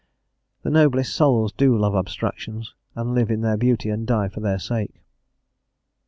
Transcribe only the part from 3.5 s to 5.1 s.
beauty and die for their sake.